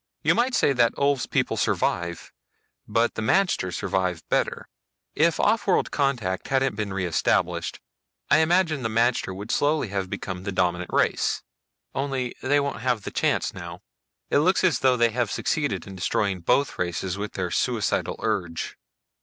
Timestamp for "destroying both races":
15.97-17.19